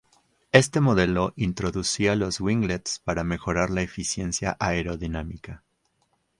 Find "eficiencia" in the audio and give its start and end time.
3.83-4.57